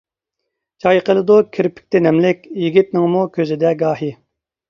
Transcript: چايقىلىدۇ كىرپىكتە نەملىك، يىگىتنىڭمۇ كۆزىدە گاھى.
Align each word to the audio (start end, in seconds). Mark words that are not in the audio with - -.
چايقىلىدۇ 0.85 1.35
كىرپىكتە 1.57 2.01
نەملىك، 2.07 2.49
يىگىتنىڭمۇ 2.63 3.27
كۆزىدە 3.39 3.77
گاھى. 3.83 4.09